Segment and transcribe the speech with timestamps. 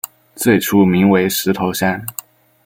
[0.35, 2.03] 最初名为石头山。